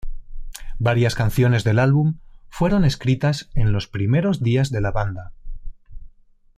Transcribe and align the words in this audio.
Varias 0.79 1.13
canciones 1.13 1.63
del 1.63 1.77
álbum 1.77 2.17
fueron 2.49 2.85
escritas 2.85 3.51
en 3.53 3.71
los 3.71 3.87
primeros 3.87 4.41
días 4.41 4.71
de 4.71 4.81
la 4.81 4.89
banda. 4.89 5.31